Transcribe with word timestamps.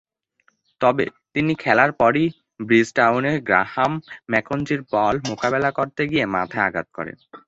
তবে, 0.81 1.05
তিন 1.33 1.47
খেলার 1.55 1.91
পরই 1.93 2.25
ব্রিজটাউনে 2.59 3.31
গ্রাহাম 3.41 3.91
ম্যাকেঞ্জি’র 4.31 4.81
বল 4.91 5.15
মোকাবেলা 5.29 5.69
করতে 5.71 6.01
গিয়ে 6.11 6.25
মাথায় 6.35 6.67
আঘাত 6.67 6.87
করে। 6.93 7.11